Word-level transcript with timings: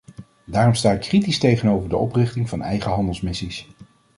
Daarom 0.45 0.73
sta 0.73 0.91
ik 0.91 0.99
kritisch 0.99 1.39
tegenover 1.39 1.89
de 1.89 1.97
oprichting 1.97 2.49
van 2.49 2.61
eigen 2.61 2.91
handelsmissies. 2.91 3.67